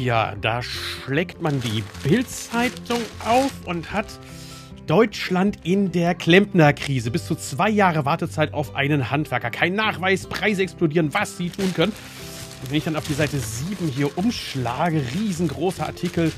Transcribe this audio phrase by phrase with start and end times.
[0.00, 4.06] Tja, da schlägt man die Bildzeitung auf und hat
[4.86, 7.10] Deutschland in der Klempnerkrise.
[7.10, 9.50] Bis zu zwei Jahre Wartezeit auf einen Handwerker.
[9.50, 11.92] Kein Nachweis, Preise explodieren, was sie tun können.
[12.62, 16.32] Und wenn ich dann auf die Seite 7 hier umschlage, riesengroßer Artikel,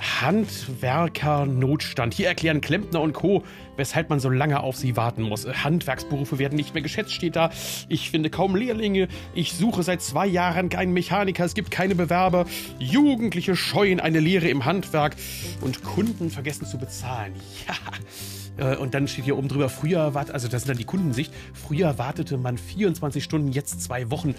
[0.00, 2.14] Handwerker-Notstand.
[2.14, 3.44] Hier erklären Klempner und Co.,
[3.76, 5.46] weshalb man so lange auf sie warten muss.
[5.46, 7.50] Handwerksberufe werden nicht mehr geschätzt, steht da.
[7.88, 9.08] Ich finde kaum Lehrlinge.
[9.34, 11.44] Ich suche seit zwei Jahren keinen Mechaniker.
[11.44, 12.46] Es gibt keine Bewerber.
[12.78, 15.16] Jugendliche scheuen eine Lehre im Handwerk
[15.60, 17.34] und Kunden vergessen zu bezahlen.
[17.68, 18.72] Ja.
[18.72, 21.32] Äh, und dann steht hier oben drüber, früher war, also das ist dann die Kundensicht,
[21.52, 24.34] früher wartete man 24 Stunden, jetzt zwei Wochen.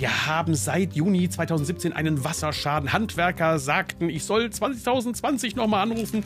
[0.00, 2.90] Wir haben seit Juni 2017 einen Wasserschaden.
[2.90, 6.24] Handwerker sagten, ich soll 2020 nochmal anrufen.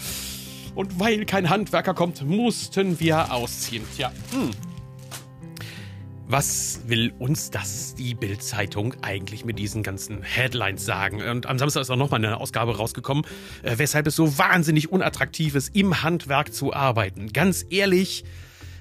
[0.76, 3.82] Und weil kein Handwerker kommt, mussten wir ausziehen.
[3.96, 4.52] Tja, hm.
[6.28, 11.20] Was will uns das, die Bild-Zeitung, eigentlich mit diesen ganzen Headlines sagen?
[11.20, 13.24] Und am Samstag ist auch nochmal eine Ausgabe rausgekommen,
[13.64, 17.32] äh, weshalb es so wahnsinnig unattraktiv ist, im Handwerk zu arbeiten.
[17.32, 18.24] Ganz ehrlich,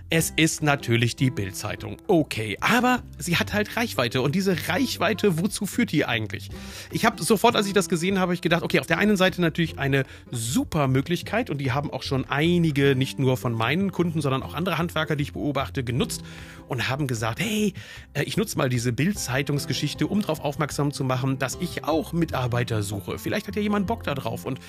[0.10, 1.98] es ist natürlich die Bild-Zeitung.
[2.08, 4.22] Okay, aber sie hat halt Reichweite.
[4.22, 6.50] Und diese Reichweite, wozu führt die eigentlich?
[6.92, 9.42] Ich habe sofort, als ich das gesehen habe, ich gedacht, okay, auf der einen Seite
[9.42, 14.22] natürlich eine super Möglichkeit und die haben auch schon einige, nicht nur von meinen Kunden,
[14.22, 16.24] sondern auch andere Handwerker, die ich beobachte, genutzt
[16.68, 17.74] und haben gesagt, hey,
[18.14, 22.84] äh, ich nutze mal diese Bild-Zeitungsgeschichte, um darauf aufmerksam zu machen, dass ich auch Mitarbeiter
[22.84, 23.18] suche.
[23.18, 24.46] Vielleicht hat ja jemand Bock da drauf.
[24.46, 24.60] Und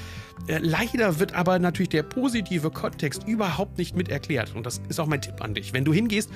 [0.47, 4.55] äh, leider wird aber natürlich der positive Kontext überhaupt nicht mit erklärt.
[4.55, 5.73] Und das ist auch mein Tipp an dich.
[5.73, 6.31] Wenn du hingehst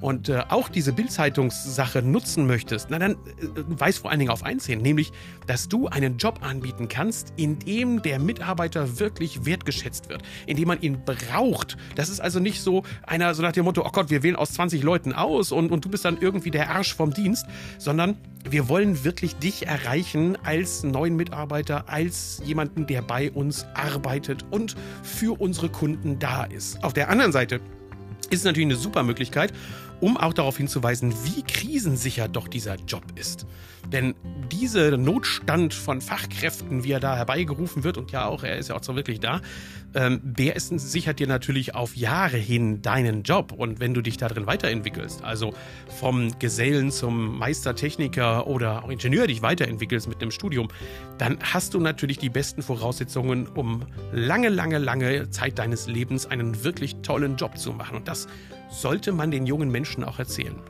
[0.00, 3.16] und äh, auch diese Bildzeitungssache nutzen möchtest, na dann äh,
[3.54, 5.12] weiß vor allen Dingen auf eins hin, nämlich,
[5.46, 10.68] dass du einen Job anbieten kannst, in dem der Mitarbeiter wirklich wertgeschätzt wird, in dem
[10.68, 11.76] man ihn braucht.
[11.94, 14.52] Das ist also nicht so einer so nach dem Motto, oh Gott, wir wählen aus
[14.52, 17.46] 20 Leuten aus und, und du bist dann irgendwie der Arsch vom Dienst,
[17.78, 24.44] sondern wir wollen wirklich dich erreichen als neuen Mitarbeiter, als jemanden, der bei uns arbeitet
[24.50, 26.84] und für unsere Kunden da ist.
[26.84, 27.60] Auf der anderen Seite
[28.34, 29.52] ist natürlich eine super Möglichkeit,
[30.04, 33.46] um auch darauf hinzuweisen, wie krisensicher doch dieser Job ist.
[33.90, 34.14] Denn
[34.52, 38.76] dieser Notstand von Fachkräften, wie er da herbeigerufen wird, und ja auch, er ist ja
[38.76, 39.40] auch so wirklich da,
[39.94, 43.52] ähm, der ist, sichert dir natürlich auf Jahre hin deinen Job.
[43.52, 45.54] Und wenn du dich darin weiterentwickelst, also
[45.88, 50.68] vom Gesellen zum Meistertechniker oder auch Ingenieur dich weiterentwickelst mit einem Studium,
[51.16, 56.62] dann hast du natürlich die besten Voraussetzungen, um lange, lange, lange Zeit deines Lebens einen
[56.62, 57.96] wirklich tollen Job zu machen.
[57.96, 58.26] Und das
[58.80, 60.60] sollte man den jungen Menschen auch erzählen.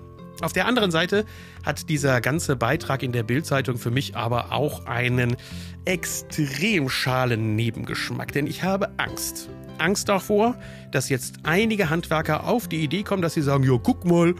[0.40, 1.24] Auf der anderen Seite
[1.64, 5.36] hat dieser ganze Beitrag in der Bildzeitung für mich aber auch einen
[5.84, 9.48] extrem schalen Nebengeschmack, denn ich habe Angst.
[9.78, 10.56] Angst davor,
[10.92, 14.34] dass jetzt einige Handwerker auf die Idee kommen, dass sie sagen, ja, guck mal,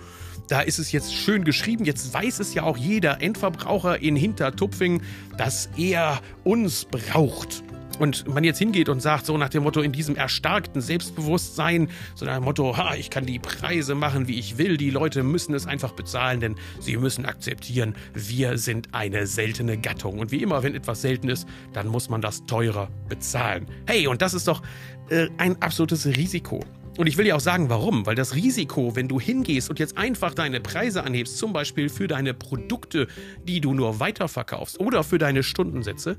[0.48, 1.84] da ist es jetzt schön geschrieben.
[1.84, 5.02] Jetzt weiß es ja auch jeder Endverbraucher in Hintertupfing,
[5.38, 7.62] dass er uns braucht
[8.00, 12.25] und man jetzt hingeht und sagt, so nach dem Motto, in diesem erstarkten Selbstbewusstsein, so
[12.25, 15.55] nach dem Motto, ha, ich kann die Preise machen, wie ich will, die Leute müssen
[15.55, 20.19] es einfach bezahlen, denn sie müssen akzeptieren, wir sind eine seltene Gattung.
[20.19, 23.66] Und wie immer, wenn etwas selten ist, dann muss man das teurer bezahlen.
[23.87, 24.62] Hey, und das ist doch
[25.11, 26.61] äh, ein absolutes Risiko.
[26.97, 28.06] Und ich will dir auch sagen, warum.
[28.06, 32.06] Weil das Risiko, wenn du hingehst und jetzt einfach deine Preise anhebst, zum Beispiel für
[32.06, 33.09] deine Produkte,
[33.43, 36.16] die du nur weiterverkaufst oder für deine Stundensätze,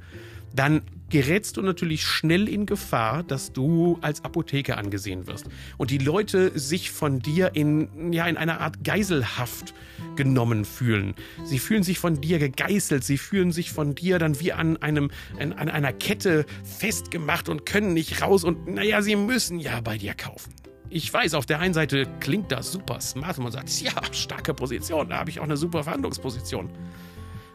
[0.53, 5.45] dann gerätst du natürlich schnell in Gefahr, dass du als Apotheker angesehen wirst
[5.78, 9.73] und die Leute sich von dir in, ja, in einer Art Geiselhaft
[10.16, 11.13] genommen fühlen.
[11.44, 15.11] Sie fühlen sich von dir gegeißelt, sie fühlen sich von dir dann wie an, einem,
[15.39, 19.97] an, an einer Kette festgemacht und können nicht raus und naja, sie müssen ja bei
[19.97, 20.53] dir kaufen.
[20.89, 24.53] Ich weiß, auf der einen Seite klingt das super smart und man sagt, ja, starke
[24.53, 26.69] Position, da habe ich auch eine super Verhandlungsposition.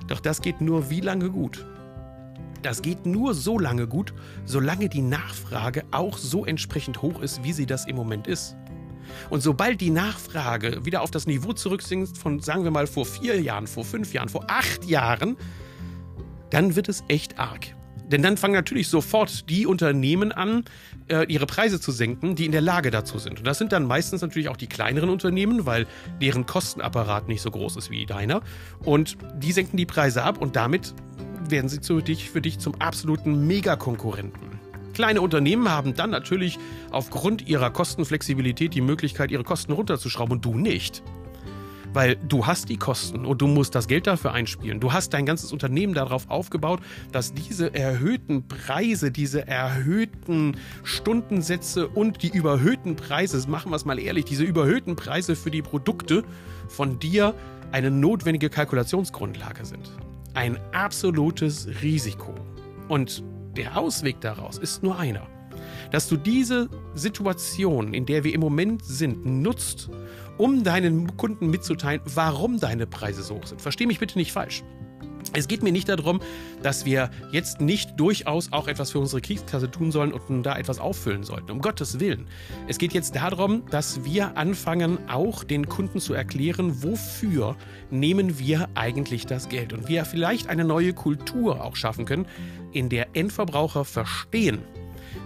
[0.08, 1.64] Doch das geht nur wie lange gut.
[2.62, 4.12] Das geht nur so lange gut,
[4.44, 8.56] solange die Nachfrage auch so entsprechend hoch ist, wie sie das im Moment ist.
[9.28, 13.40] Und sobald die Nachfrage wieder auf das Niveau zurücksinkt von, sagen wir mal, vor vier
[13.40, 15.37] Jahren, vor fünf Jahren, vor acht Jahren,
[16.50, 17.75] dann wird es echt arg.
[18.11, 20.64] Denn dann fangen natürlich sofort die Unternehmen an,
[21.08, 23.38] äh, ihre Preise zu senken, die in der Lage dazu sind.
[23.38, 25.87] Und das sind dann meistens natürlich auch die kleineren Unternehmen, weil
[26.20, 28.43] deren Kostenapparat nicht so groß ist wie deiner.
[28.84, 30.93] Und die senken die Preise ab und damit
[31.50, 34.61] werden sie für dich, für dich zum absoluten Megakonkurrenten.
[34.93, 36.58] Kleine Unternehmen haben dann natürlich
[36.91, 41.02] aufgrund ihrer Kostenflexibilität die Möglichkeit, ihre Kosten runterzuschrauben und du nicht.
[41.93, 44.79] Weil du hast die Kosten und du musst das Geld dafür einspielen.
[44.79, 46.81] Du hast dein ganzes Unternehmen darauf aufgebaut,
[47.11, 53.99] dass diese erhöhten Preise, diese erhöhten Stundensätze und die überhöhten Preise, machen wir es mal
[53.99, 56.23] ehrlich, diese überhöhten Preise für die Produkte
[56.69, 57.35] von dir
[57.73, 59.91] eine notwendige Kalkulationsgrundlage sind
[60.35, 62.35] ein absolutes Risiko.
[62.88, 63.23] Und
[63.56, 65.27] der Ausweg daraus ist nur einer.
[65.91, 69.91] Dass du diese Situation, in der wir im Moment sind, nutzt,
[70.38, 73.61] um deinen Kunden mitzuteilen, warum deine Preise so hoch sind.
[73.61, 74.62] Versteh mich bitte nicht falsch.
[75.32, 76.21] Es geht mir nicht darum,
[76.62, 80.81] dass wir jetzt nicht durchaus auch etwas für unsere Kriegskasse tun sollen und da etwas
[80.81, 81.53] auffüllen sollten.
[81.53, 82.27] Um Gottes Willen.
[82.67, 87.56] Es geht jetzt darum, dass wir anfangen, auch den Kunden zu erklären, wofür
[87.91, 89.73] nehmen wir eigentlich das Geld.
[89.73, 92.27] Und wir vielleicht eine neue Kultur auch schaffen können,
[92.73, 94.59] in der Endverbraucher verstehen,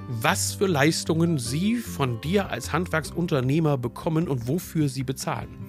[0.09, 5.64] was für Leistungen sie von dir als Handwerksunternehmer bekommen und wofür sie bezahlen.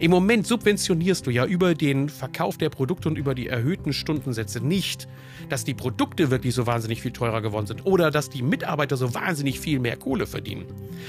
[0.00, 4.60] Im Moment subventionierst du ja über den Verkauf der Produkte und über die erhöhten Stundensätze
[4.60, 5.08] nicht,
[5.48, 9.12] dass die Produkte wirklich so wahnsinnig viel teurer geworden sind oder dass die Mitarbeiter so
[9.14, 10.66] wahnsinnig viel mehr Kohle verdienen,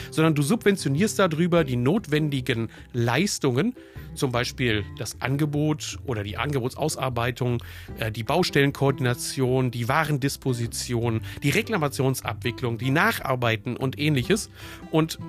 [0.09, 3.75] sondern du subventionierst darüber die notwendigen Leistungen,
[4.15, 7.61] zum Beispiel das Angebot oder die Angebotsausarbeitung,
[7.99, 14.49] äh, die Baustellenkoordination, die Warendisposition, die Reklamationsabwicklung, die Nacharbeiten und ähnliches.
[14.89, 15.19] Und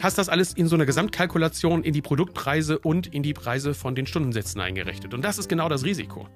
[0.00, 3.94] hast das alles in so einer Gesamtkalkulation in die Produktpreise und in die Preise von
[3.94, 5.14] den Stundensätzen eingerechnet.
[5.14, 6.26] Und das ist genau das Risiko.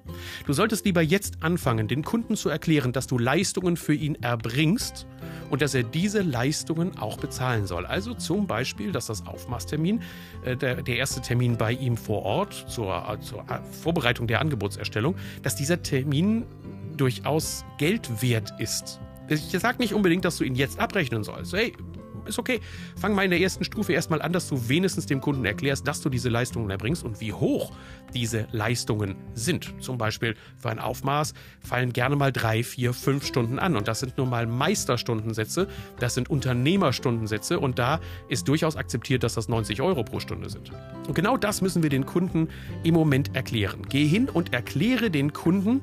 [0.45, 5.07] Du solltest lieber jetzt anfangen, den Kunden zu erklären, dass du Leistungen für ihn erbringst
[5.49, 7.85] und dass er diese Leistungen auch bezahlen soll.
[7.85, 10.01] Also zum Beispiel, dass das Aufmaßtermin,
[10.43, 15.15] äh, der, der, erste Termin bei ihm vor Ort zur, zur äh, Vorbereitung der Angebotserstellung,
[15.43, 16.45] dass dieser Termin
[16.97, 18.99] durchaus Geld wert ist.
[19.27, 21.53] Ich sage nicht unbedingt, dass du ihn jetzt abrechnen sollst.
[21.53, 21.73] Hey,
[22.27, 22.59] ist okay.
[22.95, 26.01] Fang mal in der ersten Stufe erstmal an, dass du wenigstens dem Kunden erklärst, dass
[26.01, 27.71] du diese Leistungen erbringst und wie hoch
[28.13, 29.73] diese Leistungen sind.
[29.79, 33.75] Zum Beispiel für ein Aufmaß fallen gerne mal drei, vier, fünf Stunden an.
[33.75, 35.67] Und das sind nun mal Meisterstundensätze,
[35.99, 37.99] das sind Unternehmerstundensätze und da
[38.29, 40.71] ist durchaus akzeptiert, dass das 90 Euro pro Stunde sind.
[41.07, 42.49] Und genau das müssen wir den Kunden
[42.83, 43.81] im Moment erklären.
[43.89, 45.81] Geh hin und erkläre den Kunden,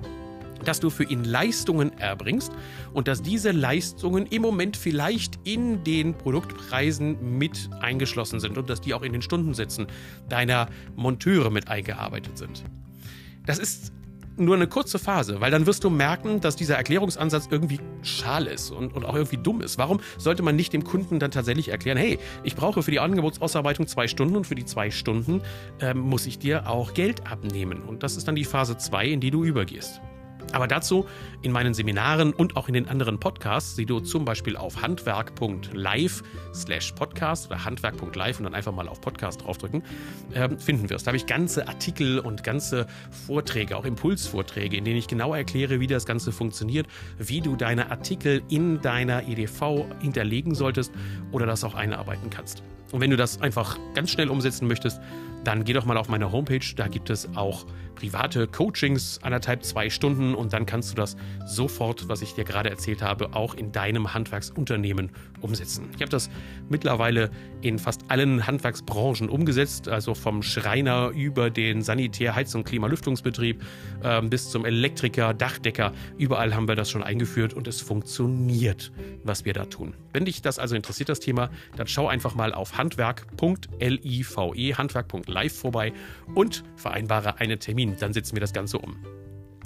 [0.64, 2.52] dass du für ihn Leistungen erbringst
[2.92, 8.80] und dass diese Leistungen im Moment vielleicht in den Produktpreisen mit eingeschlossen sind und dass
[8.80, 9.86] die auch in den Stundensätzen
[10.28, 12.64] deiner Monteure mit eingearbeitet sind.
[13.46, 13.92] Das ist
[14.36, 18.70] nur eine kurze Phase, weil dann wirst du merken, dass dieser Erklärungsansatz irgendwie schal ist
[18.70, 19.78] und, und auch irgendwie dumm ist.
[19.78, 23.86] Warum sollte man nicht dem Kunden dann tatsächlich erklären, hey, ich brauche für die Angebotsausarbeitung
[23.86, 25.42] zwei Stunden und für die zwei Stunden
[25.80, 27.82] ähm, muss ich dir auch Geld abnehmen.
[27.82, 30.00] Und das ist dann die Phase 2, in die du übergehst.
[30.52, 31.06] Aber dazu
[31.42, 36.22] in meinen Seminaren und auch in den anderen Podcasts, die du zum Beispiel auf handwerk.live
[36.54, 39.82] slash podcast oder handwerk.live und dann einfach mal auf Podcast draufdrücken,
[40.34, 41.06] äh, finden wirst.
[41.06, 42.86] Da habe ich ganze Artikel und ganze
[43.26, 46.86] Vorträge, auch Impulsvorträge, in denen ich genau erkläre, wie das Ganze funktioniert,
[47.18, 50.92] wie du deine Artikel in deiner EDV hinterlegen solltest
[51.32, 52.62] oder das auch einarbeiten kannst.
[52.92, 55.00] Und wenn du das einfach ganz schnell umsetzen möchtest,
[55.44, 56.74] dann geh doch mal auf meine Homepage.
[56.76, 57.64] Da gibt es auch
[58.02, 61.16] private Coachings, anderthalb, zwei Stunden und dann kannst du das
[61.46, 65.88] sofort, was ich dir gerade erzählt habe, auch in deinem Handwerksunternehmen umsetzen.
[65.94, 66.28] Ich habe das
[66.68, 73.62] mittlerweile in fast allen Handwerksbranchen umgesetzt, also vom Schreiner über den Sanitär-, Heiz- und Klimalüftungsbetrieb
[74.02, 75.92] äh, bis zum Elektriker, Dachdecker.
[76.18, 78.90] Überall haben wir das schon eingeführt und es funktioniert,
[79.22, 79.94] was wir da tun.
[80.12, 85.92] Wenn dich das also interessiert, das Thema, dann schau einfach mal auf handwerk.live, handwerk.live vorbei
[86.34, 87.91] und vereinbare einen Termin.
[87.98, 88.96] Dann setzen wir das Ganze um.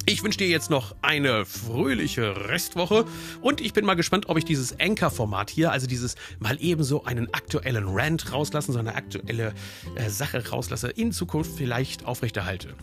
[0.09, 3.06] Ich wünsche dir jetzt noch eine fröhliche Restwoche
[3.40, 7.33] und ich bin mal gespannt, ob ich dieses Anchor-Format hier, also dieses mal ebenso einen
[7.35, 9.52] aktuellen Rant rauslassen, so eine aktuelle
[9.97, 12.75] äh, Sache rauslasse, in Zukunft vielleicht aufrechterhalte.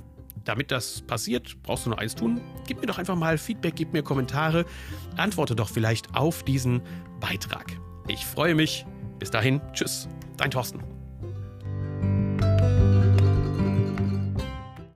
[0.43, 2.41] Damit das passiert, brauchst du nur eins tun.
[2.67, 4.65] Gib mir doch einfach mal Feedback, gib mir Kommentare,
[5.15, 6.81] antworte doch vielleicht auf diesen
[7.21, 7.71] Beitrag.
[8.09, 8.85] Ich freue mich.
[9.19, 10.92] Bis dahin, tschüss, dein Thorsten.